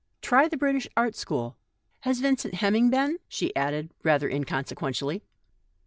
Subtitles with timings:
[0.23, 1.57] Try the British Art School.
[1.99, 5.21] Has Vincent Hemming been?" she added, rather inconsequently.